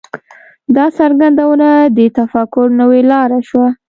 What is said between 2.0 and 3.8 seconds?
تفکر نوې لاره شوه.